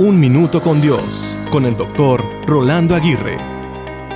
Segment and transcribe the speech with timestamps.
[0.00, 3.36] Un Minuto con Dios, con el doctor Rolando Aguirre.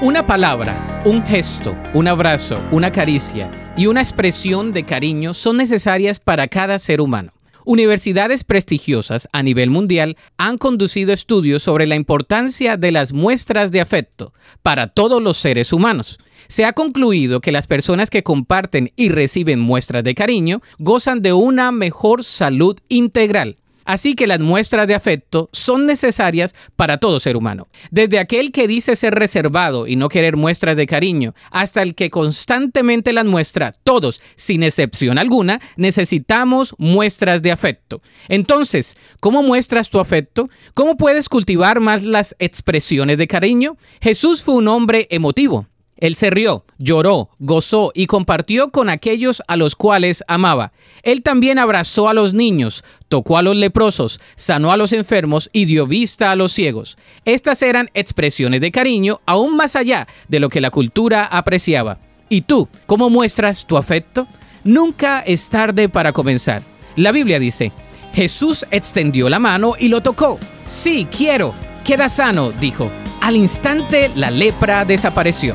[0.00, 6.20] Una palabra, un gesto, un abrazo, una caricia y una expresión de cariño son necesarias
[6.20, 7.32] para cada ser humano.
[7.64, 13.80] Universidades prestigiosas a nivel mundial han conducido estudios sobre la importancia de las muestras de
[13.80, 16.20] afecto para todos los seres humanos.
[16.46, 21.32] Se ha concluido que las personas que comparten y reciben muestras de cariño gozan de
[21.32, 27.36] una mejor salud integral Así que las muestras de afecto son necesarias para todo ser
[27.36, 27.68] humano.
[27.90, 32.10] Desde aquel que dice ser reservado y no querer muestras de cariño, hasta el que
[32.10, 38.02] constantemente las muestra, todos, sin excepción alguna, necesitamos muestras de afecto.
[38.28, 40.48] Entonces, ¿cómo muestras tu afecto?
[40.74, 43.76] ¿Cómo puedes cultivar más las expresiones de cariño?
[44.00, 45.66] Jesús fue un hombre emotivo.
[46.02, 50.72] Él se rió, lloró, gozó y compartió con aquellos a los cuales amaba.
[51.04, 55.64] Él también abrazó a los niños, tocó a los leprosos, sanó a los enfermos y
[55.64, 56.96] dio vista a los ciegos.
[57.24, 62.00] Estas eran expresiones de cariño aún más allá de lo que la cultura apreciaba.
[62.28, 64.26] ¿Y tú, cómo muestras tu afecto?
[64.64, 66.64] Nunca es tarde para comenzar.
[66.96, 67.70] La Biblia dice,
[68.12, 70.40] Jesús extendió la mano y lo tocó.
[70.66, 71.54] Sí, quiero.
[71.84, 72.90] Queda sano, dijo.
[73.20, 75.54] Al instante la lepra desapareció.